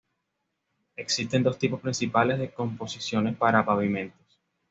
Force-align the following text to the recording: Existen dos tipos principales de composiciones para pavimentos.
Existen 0.95 1.43
dos 1.43 1.59
tipos 1.59 1.79
principales 1.79 2.39
de 2.39 2.51
composiciones 2.51 3.37
para 3.37 3.63
pavimentos. 3.63 4.41